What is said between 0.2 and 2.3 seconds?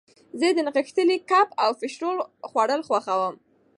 زه د نغښتلي کب او فش رول